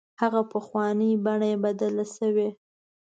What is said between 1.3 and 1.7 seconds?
یې